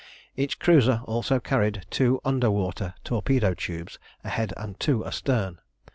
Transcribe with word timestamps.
Each 0.35 0.57
cruiser 0.57 1.01
also 1.05 1.39
carried 1.39 1.85
two 1.91 2.21
under 2.25 2.49
water 2.49 2.95
torpedo 3.03 3.53
tubes 3.53 3.99
ahead 4.23 4.51
and 4.57 4.79
two 4.79 5.05
astern. 5.05 5.59